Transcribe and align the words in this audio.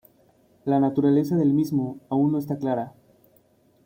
La 0.65 0.79
naturaleza 0.79 1.35
del 1.35 1.53
mismo 1.53 1.99
aún 2.09 2.31
no 2.31 2.39
está 2.39 2.57
clara. 2.57 2.95